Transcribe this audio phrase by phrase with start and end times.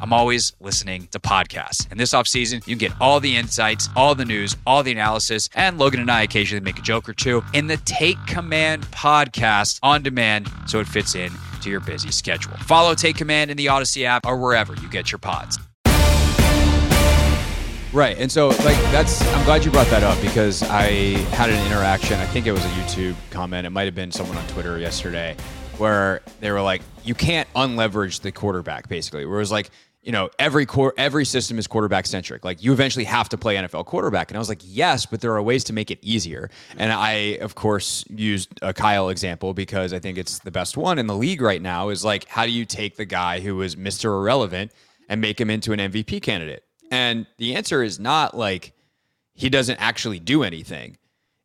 [0.00, 1.90] I'm always listening to podcasts.
[1.90, 5.48] And this offseason, you can get all the insights, all the news, all the analysis,
[5.54, 9.78] and Logan and I occasionally make a joke or two in the Take Command podcast
[9.82, 12.52] on demand so it fits in to your busy schedule.
[12.58, 15.58] Follow Take Command in the Audacy app or wherever you get your pods.
[17.92, 18.16] Right.
[18.18, 20.86] And so like that's I'm glad you brought that up because I
[21.36, 22.18] had an interaction.
[22.18, 23.68] I think it was a YouTube comment.
[23.68, 25.36] It might have been someone on Twitter yesterday
[25.78, 29.26] where they were like, you can't unleverage the quarterback, basically.
[29.26, 29.70] Where it was like,
[30.02, 32.44] you know, every core, every system is quarterback centric.
[32.44, 34.30] Like you eventually have to play NFL quarterback.
[34.30, 36.50] And I was like, yes, but there are ways to make it easier.
[36.76, 40.98] And I, of course, used a Kyle example because I think it's the best one
[40.98, 41.88] in the league right now.
[41.88, 44.06] Is like, how do you take the guy who is Mr.
[44.06, 44.72] Irrelevant
[45.08, 46.64] and make him into an MVP candidate?
[46.90, 48.74] And the answer is not like
[49.32, 50.98] he doesn't actually do anything.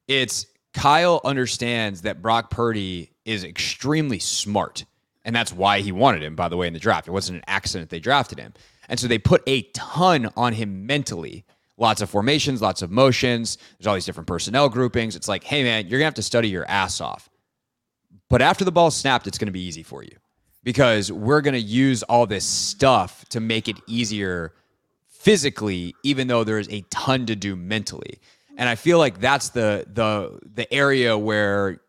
[0.08, 4.86] It's Kyle understands that Brock Purdy is extremely smart
[5.26, 7.08] and that's why he wanted him, by the way, in the draft.
[7.08, 8.54] It wasn't an accident they drafted him.
[8.88, 11.46] And so they put a ton on him mentally.
[11.78, 13.58] Lots of formations, lots of motions.
[13.78, 15.16] There's all these different personnel groupings.
[15.16, 17.30] It's like, hey, man, you're going to have to study your ass off.
[18.30, 20.16] But after the ball snapped, it's going to be easy for you
[20.64, 24.54] because we're going to use all this stuff to make it easier
[25.08, 28.20] physically, even though there's a ton to do mentally.
[28.58, 31.82] And I feel like that's the the the area where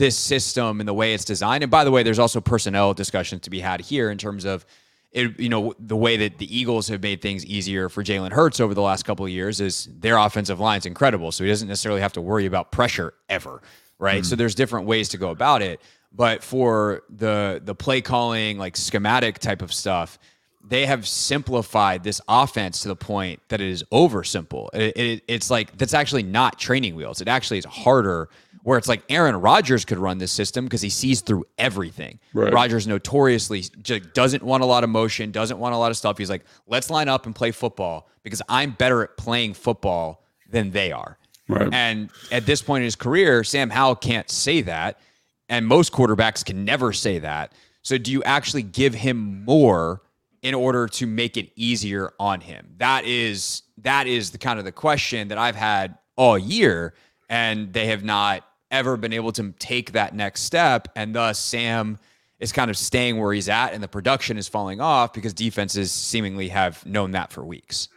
[0.00, 1.62] this system and the way it's designed.
[1.62, 4.64] And by the way, there's also personnel discussions to be had here in terms of
[5.12, 8.60] it, you know, the way that the Eagles have made things easier for Jalen Hurts
[8.60, 11.32] over the last couple of years is their offensive line is incredible.
[11.32, 13.60] So he doesn't necessarily have to worry about pressure ever.
[13.98, 14.22] Right.
[14.22, 14.26] Mm.
[14.26, 15.82] So there's different ways to go about it.
[16.12, 20.18] But for the the play calling, like schematic type of stuff,
[20.66, 24.70] they have simplified this offense to the point that it is over simple.
[24.72, 27.20] It, it, it's like that's actually not training wheels.
[27.20, 28.30] It actually is harder
[28.62, 32.18] where it's like Aaron Rodgers could run this system because he sees through everything.
[32.34, 32.52] Right.
[32.52, 36.18] Rodgers notoriously just doesn't want a lot of motion, doesn't want a lot of stuff.
[36.18, 40.70] He's like, let's line up and play football because I'm better at playing football than
[40.70, 41.18] they are.
[41.48, 41.68] Right.
[41.72, 45.00] And at this point in his career, Sam Howell can't say that.
[45.48, 47.52] And most quarterbacks can never say that.
[47.82, 50.02] So do you actually give him more
[50.42, 52.74] in order to make it easier on him?
[52.76, 56.94] That is that is the kind of the question that I've had all year.
[57.28, 60.88] And they have not ever been able to take that next step.
[60.96, 61.98] And thus, Sam
[62.38, 65.92] is kind of staying where he's at, and the production is falling off because defenses
[65.92, 67.88] seemingly have known that for weeks.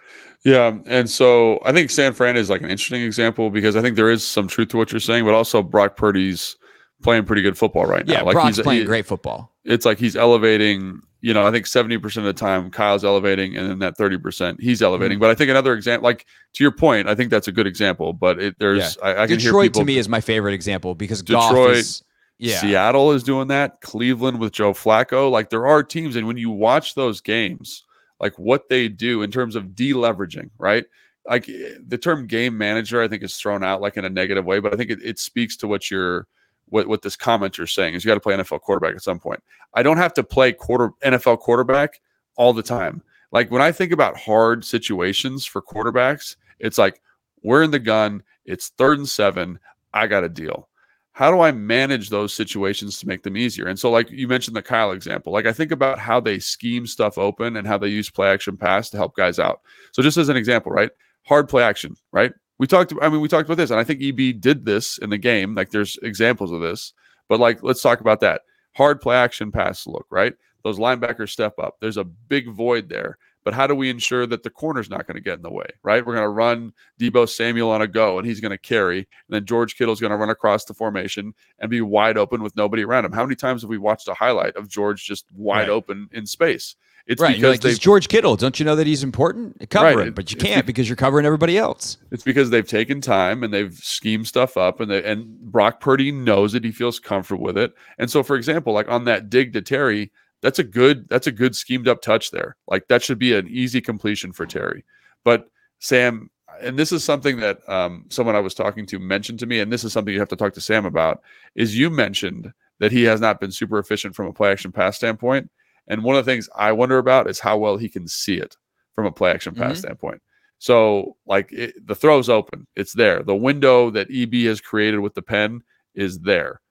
[0.44, 3.95] Yeah, and so I think San Fran is like an interesting example because I think
[3.95, 6.57] there is some truth to what you're saying, but also Brock Purdy's
[7.01, 8.13] playing pretty good football right now.
[8.13, 9.53] Yeah, like Brock's he's playing he, great football.
[9.63, 13.69] It's like he's elevating you know, I think 70% of the time Kyle's elevating and
[13.69, 15.16] then that 30% he's elevating.
[15.16, 15.22] Mm-hmm.
[15.22, 18.11] But I think another example, like to your point, I think that's a good example.
[18.11, 19.07] But it, there's, yeah.
[19.07, 22.03] I, I, can Detroit people, to me is my favorite example because Detroit, is,
[22.39, 22.59] yeah.
[22.59, 23.79] Seattle is doing that.
[23.79, 25.31] Cleveland with Joe Flacco.
[25.31, 26.17] Like there are teams.
[26.17, 27.85] And when you watch those games,
[28.19, 30.84] like what they do in terms of deleveraging, right?
[31.25, 34.59] Like the term game manager, I think is thrown out like in a negative way,
[34.59, 36.28] but I think it, it speaks to what you're,
[36.73, 39.20] what, what this commenter is saying is you got to play NFL quarterback at some
[39.20, 39.43] point.
[39.75, 42.02] I don't have to play quarter NFL quarterback
[42.35, 43.03] all the time.
[43.31, 46.99] Like when I think about hard situations for quarterbacks, it's like
[47.43, 49.59] we're in the gun, it's third and seven,
[49.93, 50.67] I got a deal.
[51.11, 53.67] How do I manage those situations to make them easier?
[53.67, 56.87] And so, like you mentioned the Kyle example, like I think about how they scheme
[56.87, 59.61] stuff open and how they use play action pass to help guys out.
[59.91, 60.90] So, just as an example, right?
[61.28, 62.34] Hard play action, right?
[62.59, 65.09] We talked i mean we talked about this and i think eb did this in
[65.09, 66.94] the game like there's examples of this
[67.29, 68.41] but like let's talk about that
[68.76, 70.34] hard play action pass look right
[70.64, 74.44] those linebackers step up there's a big void there but how do we ensure that
[74.44, 76.05] the corner's not going to get in the way, right?
[76.05, 78.99] We're going to run Deebo Samuel on a go and he's going to carry.
[78.99, 82.56] And then George Kittle's going to run across the formation and be wide open with
[82.56, 83.11] nobody around him.
[83.11, 85.70] How many times have we watched a highlight of George just wide Right.
[85.70, 86.76] open in space?
[87.05, 87.35] It's right.
[87.35, 88.38] Because like, they George Kittle.
[88.38, 89.70] Don't you know that he's important?
[89.70, 90.08] Cover Right.
[90.08, 91.97] him, but you can't because you're covering everybody else.
[92.11, 96.11] It's because they've taken time and they've schemed stuff up, and they, and Brock Purdy
[96.11, 96.64] knows it.
[96.64, 97.73] He feels comfortable with it.
[97.97, 100.11] And so, for example, like on that dig to Terry,
[100.41, 102.55] that's a good that's a good schemed up touch there.
[102.67, 104.85] Like that should be an easy completion for Terry.
[105.26, 105.49] But
[105.79, 106.29] Sam,
[106.61, 109.72] and this is something that um, someone I was talking to mentioned to me, and
[109.73, 111.22] this is something you have to talk to Sam about.
[111.56, 114.96] Is you mentioned that he has not been super efficient from a play action pass
[114.96, 115.49] standpoint,
[115.88, 118.58] and one of the things I wonder about is how well he can see it
[118.96, 119.80] from a play action pass Mhm.
[119.80, 120.22] standpoint.
[120.59, 123.22] So, like it, the throw's open, it's there.
[123.24, 125.62] The window that EB has created with the pen
[125.94, 126.62] is there.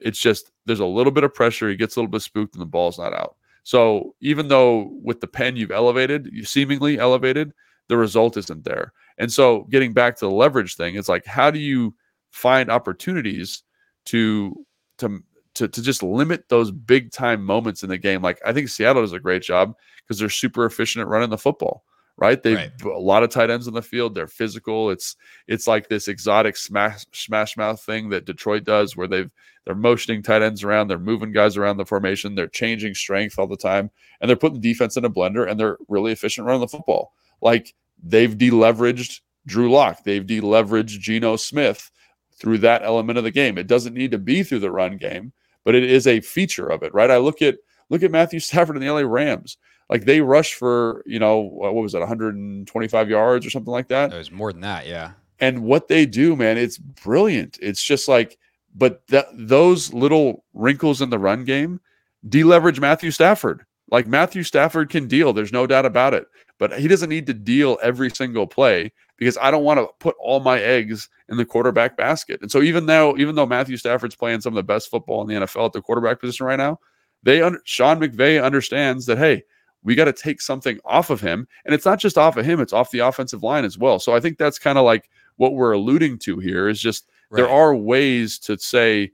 [0.00, 1.68] It's just there's a little bit of pressure.
[1.68, 3.36] He gets a little bit spooked, and the ball's not out.
[3.64, 7.52] So, even though with the pen you've elevated, you seemingly elevated,
[7.88, 8.92] the result isn't there.
[9.18, 11.94] And so, getting back to the leverage thing, it's like how do you
[12.30, 13.62] find opportunities
[14.06, 14.64] to
[14.98, 15.22] to
[15.54, 18.22] to, to just limit those big time moments in the game?
[18.22, 21.38] Like I think Seattle does a great job because they're super efficient at running the
[21.38, 21.84] football
[22.16, 22.42] right?
[22.42, 22.82] They Right.
[22.84, 24.14] a lot of tight ends on the field.
[24.14, 24.90] They're physical.
[24.90, 25.16] It's
[25.48, 29.30] it's like this exotic smash smash mouth thing that Detroit does, where they've
[29.64, 33.46] they're motioning tight ends around, they're moving guys around the formation, they're changing strength all
[33.46, 33.90] the time,
[34.20, 37.12] and they're putting defense in a blender, and they're really efficient running the football.
[37.40, 41.90] Like they've deleveraged Drew Lock, they've deleveraged Geno Smith
[42.36, 43.56] through that element of the game.
[43.58, 45.32] It doesn't need to be through the run game,
[45.64, 47.10] but it is a feature of it, right?
[47.10, 47.56] I look at
[47.90, 49.56] look at Matthew Stafford and the LA Rams.
[49.90, 54.12] Like they rush for, you know, what was it, 125 yards or something like that.
[54.12, 54.86] It was more than that.
[54.86, 55.12] Yeah.
[55.40, 57.58] And what they do, man, it's brilliant.
[57.60, 58.38] It's just like,
[58.74, 61.80] but that those little wrinkles in the run game
[62.28, 63.64] deleverage Matthew Stafford.
[63.90, 66.26] Like Matthew Stafford can deal, there's no doubt about it.
[66.58, 70.16] But he doesn't need to deal every single play because I don't want to put
[70.18, 72.40] all my eggs in the quarterback basket.
[72.42, 75.28] And so even though even though Matthew Stafford's playing some of the best football in
[75.28, 76.78] the NFL at the quarterback position right now,
[77.22, 79.42] they under, Sean McVay understands that hey,
[79.82, 82.60] we got to take something off of him, and it's not just off of him;
[82.60, 83.98] it's off the offensive line as well.
[83.98, 87.48] So I think that's kind of like what we're alluding to here is just there
[87.48, 89.12] are ways to say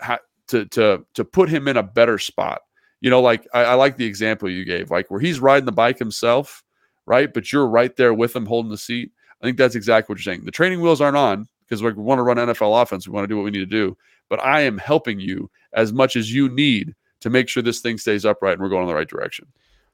[0.00, 0.18] ha,
[0.48, 2.62] to to to put him in a better spot.
[3.00, 5.72] You know, like I, I like the example you gave, like where he's riding the
[5.72, 6.64] bike himself,
[7.06, 7.32] right?
[7.32, 9.10] But you're right there with them holding the seat.
[9.40, 10.44] I think that's exactly what you're saying.
[10.44, 13.06] The training wheels aren't on because we want to run NFL offense.
[13.06, 13.96] We want to do what we need to do.
[14.28, 17.98] But I am helping you as much as you need to make sure this thing
[17.98, 19.46] stays upright and we're going in the right direction.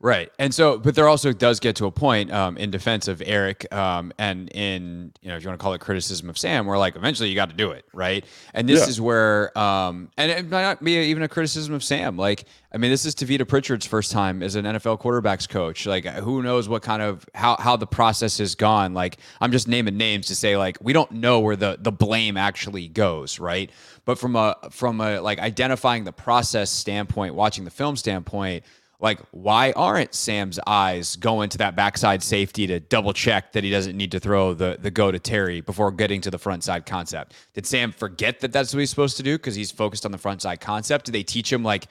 [0.04, 0.32] Right.
[0.36, 3.72] And so, but there also does get to a point um, in defense of Eric
[3.72, 6.76] um, and in, you know, if you want to call it criticism of Sam, where
[6.76, 7.84] like eventually you got to do it.
[7.94, 8.24] Right.
[8.52, 8.88] And this Yeah.
[8.88, 12.16] is where, um, and it might not be even a criticism of Sam.
[12.16, 15.86] Like, I mean, this is Tavita Pritchard's first time as an NFL quarterbacks coach.
[15.86, 18.94] Like, who knows what kind of, how, how the process has gone.
[18.94, 22.36] Like, I'm just naming names to say, like, we don't know where the, the blame
[22.36, 23.38] actually goes.
[23.38, 23.70] Right.
[24.04, 28.64] But from a, from a, like, identifying the process standpoint, watching the film standpoint,
[29.02, 33.70] like why aren't Sam's eyes going to that backside safety to double check that he
[33.70, 36.86] doesn't need to throw the the go to Terry before getting to the front side
[36.86, 37.34] concept?
[37.52, 40.18] Did Sam forget that that's what he's supposed to do because he's focused on the
[40.18, 41.06] front side concept?
[41.06, 41.88] Did they teach him like,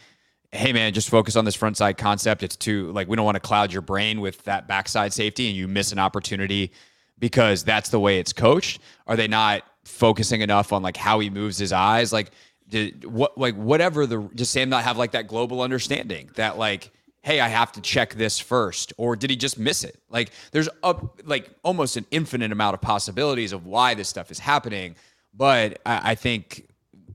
[0.53, 2.43] hey man, just focus on this front side concept?
[2.43, 5.55] It's too like we don't want to cloud your brain with that backside safety and
[5.55, 6.71] you miss an opportunity
[7.19, 8.79] because that's the way it's coached.
[9.05, 12.13] Are they not focusing enough on like how he moves his eyes?
[12.13, 12.31] Like
[12.69, 16.89] did what like whatever the does Sam not have like that global understanding that like
[17.23, 19.99] hey I have to check this first or did he just miss it?
[20.09, 24.39] Like there's up like almost an infinite amount of possibilities of why this stuff is
[24.39, 24.95] happening
[25.33, 26.67] but I, I think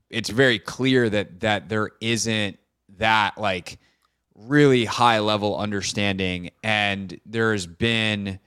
[0.09, 2.57] it's very clear that that there isn't
[2.97, 3.77] that like
[4.35, 8.39] really high level understanding and there's been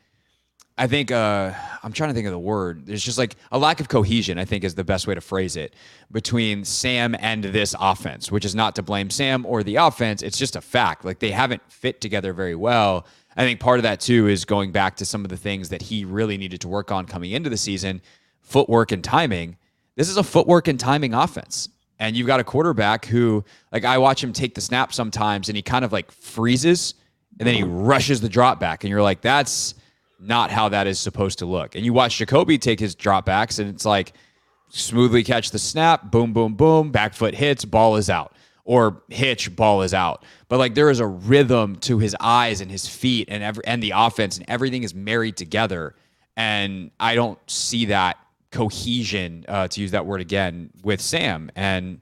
[0.80, 2.86] I think uh, I'm trying to think of the word.
[2.86, 4.38] There's just like a lack of cohesion.
[4.38, 5.74] I think is the best way to phrase it
[6.10, 10.22] between Sam and this offense, which is not to blame Sam or the offense.
[10.22, 11.04] It's just a fact.
[11.04, 13.04] Like they haven't fit together very well.
[13.36, 15.82] I think part of that too is going back to some of the things that
[15.82, 18.00] he really needed to work on coming into the season,
[18.40, 19.58] footwork and timing.
[19.96, 21.68] This is a footwork and timing offense.
[21.98, 25.56] And you've got a quarterback who, like, I watch him take the snap sometimes and
[25.56, 26.94] he kind of like freezes
[27.38, 28.82] and then he rushes the drop back.
[28.82, 29.74] And you're like, that's
[30.20, 31.74] not how that is supposed to look.
[31.74, 34.12] And you watch Jacoby take his drop backs and it's like
[34.68, 38.34] smoothly catch the snap, boom, boom, boom, back foot hits, ball is out.
[38.64, 40.24] Or hitch, ball is out.
[40.48, 43.82] But like there is a rhythm to his eyes and his feet and every and
[43.82, 45.96] the offense and everything is married together.
[46.36, 48.18] And I don't see that
[48.52, 51.50] cohesion, uh, to use that word again, with Sam.
[51.56, 52.00] And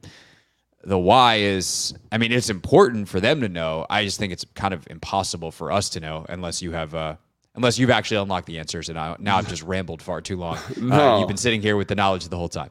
[0.82, 3.84] The why is, I mean, it's important for them to know.
[3.90, 7.16] I just think it's kind of impossible for us to know unless you have, uh,
[7.58, 8.88] unless you've actually unlocked the answers.
[8.88, 10.58] And I, now I've just rambled far too long.
[10.88, 12.70] Uh, you've been sitting here with the knowledge the whole time.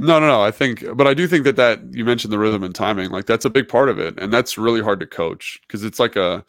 [0.00, 0.40] No, no, no.
[0.42, 3.26] I think, but I do think that that you mentioned the rhythm and timing, like
[3.26, 6.16] that's a big part of it, and that's really hard to coach because it's like
[6.16, 6.42] a,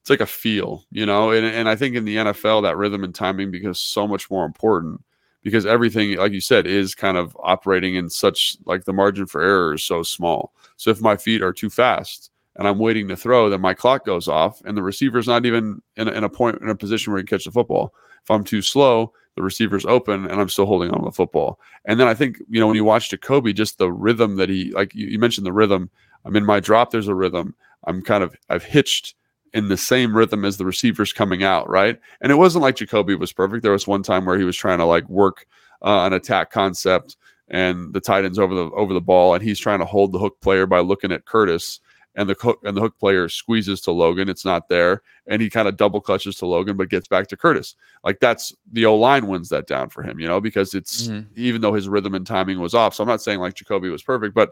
[0.00, 1.30] it's like a feel, you know.
[1.30, 4.46] And and I think in the NFL that rhythm and timing becomes so much more
[4.46, 5.02] important
[5.42, 9.42] because everything, like you said, is kind of operating in such like the margin for
[9.42, 10.54] error is so small.
[10.78, 14.06] So if my feet are too fast and I'm waiting to throw, then my clock
[14.06, 17.12] goes off, and the receiver's not even in a, in a point in a position
[17.12, 17.92] where he can catch the football.
[18.22, 21.60] If I'm too slow, the receiver's open, and I'm still holding on to the football.
[21.84, 24.72] And then I think you know when you watch Jacoby, just the rhythm that he
[24.72, 25.90] like you, you mentioned the rhythm.
[26.24, 26.90] I'm in my drop.
[26.90, 27.54] There's a rhythm.
[27.84, 29.14] I'm kind of I've hitched
[29.52, 31.98] in the same rhythm as the receivers coming out, right?
[32.20, 33.62] And it wasn't like Jacoby was perfect.
[33.62, 35.46] There was one time where he was trying to like work
[35.82, 37.16] uh, an attack concept,
[37.48, 40.18] and the tight ends over the over the ball, and he's trying to hold the
[40.18, 41.80] hook player by looking at Curtis,
[42.16, 44.28] and the hook and the hook player squeezes to Logan.
[44.28, 47.36] It's not there, and he kind of double clutches to Logan, but gets back to
[47.36, 47.76] Curtis.
[48.02, 51.26] Like that's the O line wins that down for him, you know, because it's Mhm.
[51.36, 52.94] even though his rhythm and timing was off.
[52.94, 54.50] So I'm not saying like Jacoby was perfect, but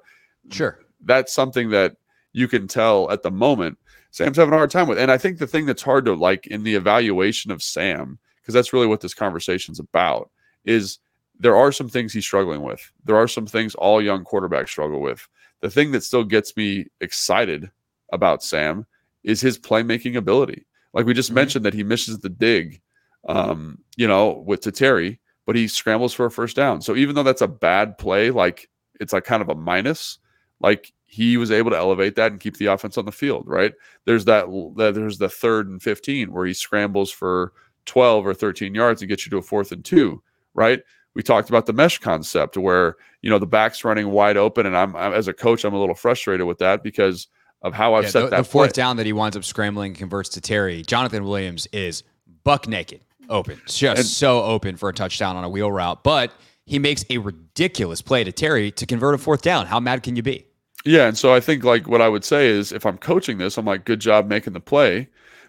[0.50, 0.78] Sure.
[1.04, 1.96] that's something that
[2.32, 3.78] you can tell at the moment
[4.10, 4.98] Sam's having a hard time with.
[4.98, 8.54] And I think the thing that's hard to like in the evaluation of Sam, because
[8.54, 10.30] that's really what this conversation's about,
[10.64, 10.98] is
[11.40, 12.92] there are some things he's struggling with.
[13.04, 15.26] There are some things all young quarterbacks struggle with.
[15.64, 17.70] The thing that still gets me excited
[18.12, 18.84] about Sam
[19.22, 20.66] is his playmaking ability.
[20.92, 21.36] Like we just Mhm.
[21.36, 22.82] mentioned that he misses the dig,
[23.30, 26.82] um, you know, with to Terry, but he scrambles for a first down.
[26.82, 28.68] So even though that's a bad play, like
[29.00, 30.18] it's like kind of a minus,
[30.60, 33.72] like he was able to elevate that and keep the offense on the field, right?
[34.04, 34.44] There's that,
[34.76, 37.54] that there's the third and 15 where he scrambles for
[37.86, 40.82] 12 or 13 yards and gets you to a fourth and two, right?
[41.14, 44.66] We talked about the mesh concept where, you know, the back's running wide open.
[44.66, 47.28] And I'm, I'm as a coach, I'm a little frustrated with that because
[47.62, 48.82] of how I've Yeah, set the, that the fourth play.
[48.82, 50.82] down that he winds up scrambling and converts to Terry.
[50.82, 52.02] Jonathan Williams is
[52.42, 56.02] buck naked, open, just And- so open for a touchdown on a wheel route.
[56.04, 56.32] But
[56.66, 59.66] he makes a ridiculous play to Terry to convert a fourth down.
[59.66, 60.46] How mad can you be?
[60.84, 63.56] Yeah, and so I think like what I would say is if I'm coaching this,
[63.56, 65.08] I'm like, good job making the play.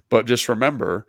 [0.09, 1.07] But just remember,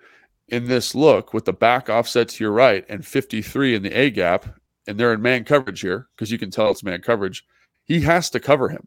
[0.49, 4.11] in this look with the back offset to your right and 53 in the A
[4.11, 4.47] gap,
[4.87, 7.45] and they're in man coverage here, because you can tell it's man coverage,
[7.85, 8.87] he has to cover him.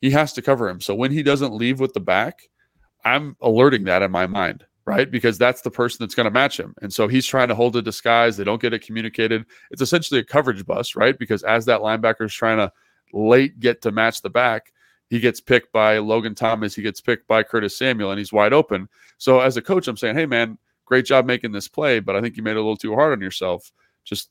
[0.00, 0.80] He has to cover him.
[0.80, 2.48] So when he doesn't leave with the back,
[3.04, 5.10] I'm alerting that in my mind, right?
[5.10, 6.74] Because that's the person that's going to match him.
[6.82, 8.36] And so he's trying to hold a disguise.
[8.36, 9.46] They don't get it communicated.
[9.70, 11.16] It's essentially a coverage bust, right?
[11.16, 12.72] Because as that linebacker is trying to
[13.12, 14.72] late get to match the back,
[15.08, 16.74] he gets picked by Logan Thomas.
[16.74, 18.88] He gets picked by Curtis Samuel, and he's wide open.
[19.18, 22.22] So as a coach, I'm saying, hey man, great job making this play, but I
[22.22, 23.70] think you made it a little too hard on yourself.
[24.04, 24.30] Just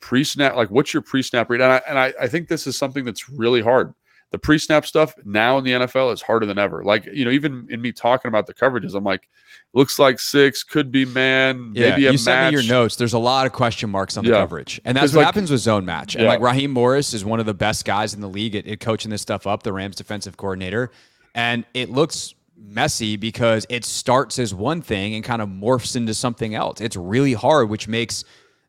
[0.00, 1.60] pre-snap, like what's your pre-snap read?
[1.60, 3.94] And I and I, I think this is something that's really hard.
[4.32, 6.82] The pre-snap stuff now in the NFL is harder than ever.
[6.84, 9.28] Like you know, even in me talking about the coverages, I'm like,
[9.72, 12.96] looks like six, could be man, maybe a you sent me your notes.
[12.96, 14.38] There's a lot of question marks on the Yeah.
[14.38, 16.16] coverage, and that's what like- happens with zone match.
[16.16, 16.30] And Yeah.
[16.30, 19.12] like Raheem Morris is one of the best guys in the league at, at coaching
[19.12, 19.62] this stuff up.
[19.62, 20.90] The Rams defensive coordinator,
[21.34, 26.14] and it looks messy because it starts as one thing and kind of morphs into
[26.14, 26.80] something else.
[26.80, 28.24] It's really hard, which makes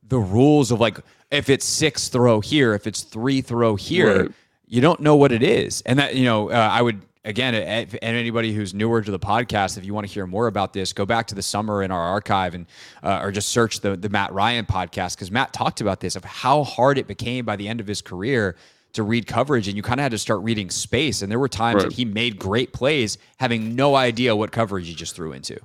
[0.08, 1.00] the rules of like
[1.32, 4.32] if it's six throw here, if it's three throw here, Right.
[4.68, 5.82] you don't know what it is.
[5.86, 7.60] And that, you know, uh, I would, again, a-
[8.02, 10.94] and anybody who's newer to the podcast, if you want to hear more about this,
[10.94, 12.66] go back to the summer in our archive and,
[13.04, 16.24] uh, or just search the, the Matt Ryan podcast because Matt talked about this of
[16.24, 18.56] how hard it became by the end of his career
[18.98, 21.22] to read coverage and you kind of had to start reading space.
[21.22, 21.90] And there were times Right.
[21.90, 25.58] that he made great plays having no idea what coverage he just threw into.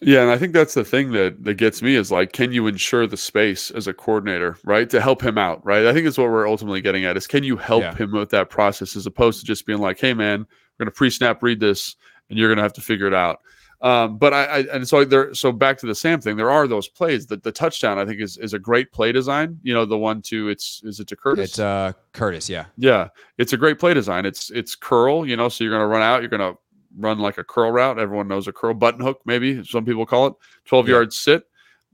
[0.00, 2.66] Yeah, and I think that's the thing that that gets me is like, can you
[2.66, 5.84] ensure the space as a coordinator, right, to help him out, right?
[5.84, 7.94] I think it's what we're ultimately getting at is can you help Yeah.
[7.96, 10.40] him with that process as opposed to just being like, hey man,
[10.78, 11.96] we're gonna pre-snap read this,
[12.30, 13.40] and you're gonna have to figure it out.
[13.82, 16.68] Um, but I, I and so there, so back to the Sam thing, there are
[16.68, 17.26] those plays.
[17.28, 19.58] that the touchdown I think is is a great play design.
[19.62, 21.50] You know, the one to it's is it to Curtis?
[21.50, 22.66] It's uh, Curtis, yeah.
[22.76, 23.08] Yeah,
[23.38, 24.26] it's a great play design.
[24.26, 26.58] It's it's curl, you know, so you're going to run out, you're going to
[26.98, 27.98] run like a curl route.
[27.98, 30.34] Everyone knows a curl button hook, maybe some people call it.
[30.66, 30.94] 12 Yeah.
[30.96, 31.44] yards sit.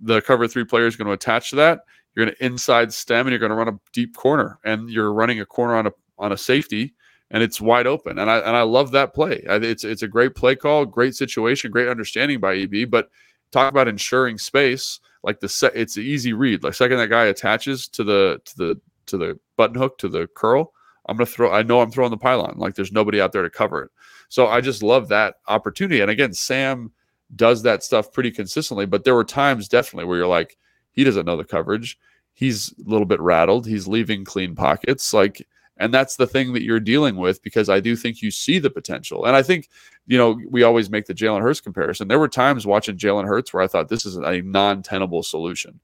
[0.00, 1.80] The cover three player is going to attach to that.
[2.14, 5.12] You're going to inside stem and you're going to run a deep corner and you're
[5.12, 6.94] running a corner on a on a safety
[7.30, 8.18] and it's wide open.
[8.18, 9.42] And I and I love that play.
[9.44, 12.90] It's it's a great play call, great situation, great understanding by EB.
[12.90, 13.10] But
[13.50, 15.00] talk about ensuring space.
[15.22, 16.62] Like the set, it's an easy read.
[16.62, 20.28] Like second that guy attaches to the to the to the button hook to the
[20.28, 20.72] curl,
[21.06, 21.52] I'm gonna throw.
[21.52, 22.54] I know I'm throwing the pylon.
[22.58, 23.90] Like there's nobody out there to cover it.
[24.28, 26.00] So I just love that opportunity.
[26.00, 26.92] And again, Sam
[27.34, 28.86] does that stuff pretty consistently.
[28.86, 30.56] But there were times definitely where you're like,
[30.92, 31.98] he doesn't know the coverage.
[32.34, 33.66] He's a little bit rattled.
[33.66, 35.12] He's leaving clean pockets.
[35.12, 35.46] Like
[35.78, 38.70] and that's the thing that you're dealing with because I do think you see the
[38.70, 39.26] potential.
[39.26, 39.68] And I think,
[40.06, 42.08] you know, we always make the Jalen Hurts comparison.
[42.08, 45.78] There were times watching Jalen Hurts where I thought this is a non tenable solution.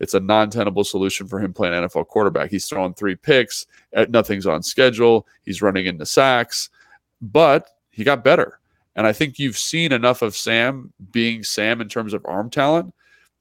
[0.00, 2.50] It's a non tenable solution for him playing NFL quarterback.
[2.50, 5.26] He's throwing three picks, uh, nothing's on schedule.
[5.44, 6.68] He's running into sacks,
[7.22, 8.60] but he got better.
[8.96, 12.92] And I think you've seen enough of Sam being Sam in terms of arm talent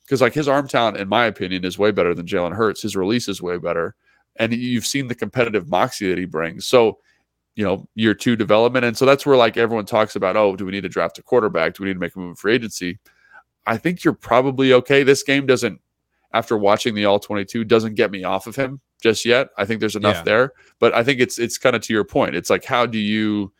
[0.04, 2.84] because, like, his arm talent, in my opinion, is way better than Jalen Hurts.
[2.84, 3.96] His release is way better
[4.40, 6.66] and you've seen the competitive moxie that he brings.
[6.66, 7.00] So,
[7.56, 8.86] you know, year two development.
[8.86, 11.24] And so that's where like everyone talks about, oh, do we need to draft a
[11.24, 11.74] quarterback?
[11.74, 13.00] Do we need to make a move in free agency?
[13.66, 15.04] I think you're probably okay.
[15.04, 15.82] This game doesn't,
[16.34, 19.50] after watching the all 22, doesn't get me off of him just yet.
[19.58, 20.24] I think there's enough yeah.
[20.24, 20.54] there.
[20.80, 22.36] But I think it's it's kind of to your point.
[22.36, 23.52] It's like how do you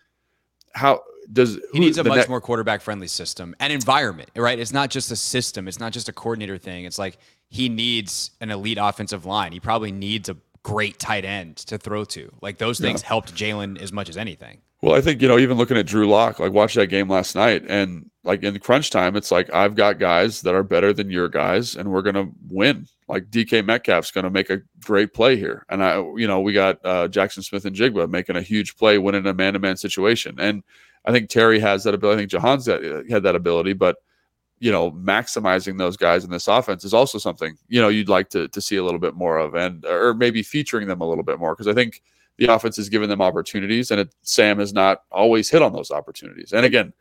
[0.74, 4.58] how does he needs a much ne- more quarterback friendly system and environment, right?
[4.60, 6.86] It's not just a system, it's not just a coordinator thing.
[6.86, 7.18] It's like
[7.50, 9.52] he needs an elite offensive line.
[9.52, 12.30] He probably needs a great tight end to throw to.
[12.42, 13.08] Like those things yeah.
[13.08, 14.60] helped Jalen as much as anything.
[14.82, 17.36] Well, I think, you know, even looking at Drew Lock, like watch that game last
[17.36, 21.10] night and like in crunch time, it's like I've got guys that are better than
[21.10, 22.86] your guys and we're gonna win.
[23.08, 25.66] Like DK Metcalf's gonna make a great play here.
[25.70, 29.34] And I you know, we got uh, Jaxon Smith-Njigba making a huge play, winning a
[29.34, 30.36] man-to-man situation.
[30.38, 30.64] And
[31.06, 32.18] I think Terry has that ability.
[32.18, 32.66] I think Jahan's
[33.10, 33.96] had that ability, but
[34.60, 38.30] you know, maximizing those guys in this offense is also something, you know, you'd like
[38.30, 41.24] to, to see a little bit more of and, or maybe featuring them a little
[41.24, 41.56] bit more.
[41.56, 42.02] Cause I think
[42.38, 45.92] the offense has given them opportunities and it, Sam has not always hit on those
[45.92, 46.54] opportunities.
[46.54, 46.92] And again,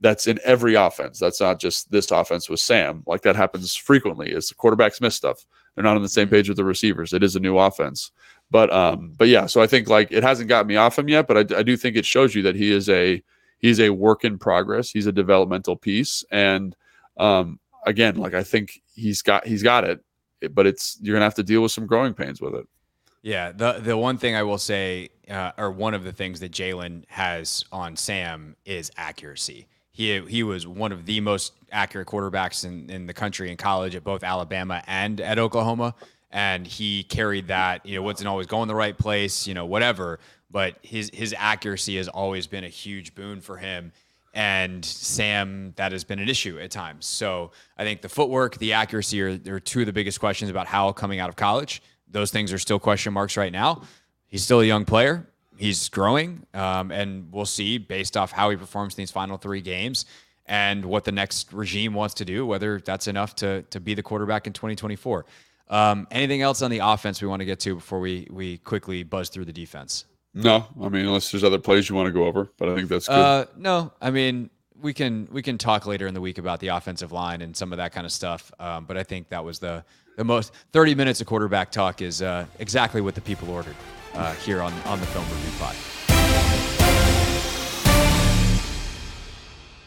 [0.00, 1.18] that's in every offense.
[1.18, 3.02] That's not just this offense with Sam.
[3.06, 5.46] Like that happens frequently as the quarterbacks miss stuff.
[5.74, 7.12] They're not on the same page with the receivers.
[7.12, 8.10] It is a new offense.
[8.50, 11.28] But, um, but yeah, so I think like it hasn't got me off him yet,
[11.28, 13.22] but I, I do think it shows you that he is a,
[13.58, 14.90] he's a work in progress.
[14.90, 16.24] He's a developmental piece.
[16.32, 16.74] And,
[17.16, 20.00] um, again, like I think he's got he's got it,
[20.54, 22.66] but it's you're gonna have to deal with some growing pains with it.
[23.22, 26.52] Yeah, the the one thing I will say, uh, or one of the things that
[26.52, 29.66] Jalen has on Sam is accuracy.
[29.90, 33.96] He he was one of the most accurate quarterbacks in, in the country in college
[33.96, 35.94] at both Alabama and at Oklahoma,
[36.30, 37.84] and he carried that.
[37.86, 40.20] You know, wasn't always going the right place, you know, whatever.
[40.50, 43.92] But his his accuracy has always been a huge boon for him
[44.36, 47.06] and Sam, that has been an issue at times.
[47.06, 50.66] So I think the footwork, the accuracy are, are two of the biggest questions about
[50.66, 51.82] how coming out of college.
[52.06, 53.82] Those things are still question marks right now.
[54.26, 55.26] He's still a young player.
[55.56, 59.62] He's growing, um, and we'll see based off how he performs in these final three
[59.62, 60.04] games
[60.44, 64.02] and what the next regime wants to do, whether that's enough to to be the
[64.02, 65.24] quarterback in 2024.
[65.70, 69.02] Um, anything else on the offense we want to get to before we we quickly
[69.02, 70.04] buzz through the defense?
[70.36, 72.88] No, I mean unless there's other plays you want to go over, but I think
[72.88, 73.14] that's good.
[73.14, 76.68] Uh, no, I mean we can we can talk later in the week about the
[76.68, 78.52] offensive line and some of that kind of stuff.
[78.60, 79.84] Um, but I think that was the
[80.16, 83.76] the most 30 minutes of quarterback talk is uh, exactly what the people ordered
[84.14, 86.65] uh, here on on the film review pod.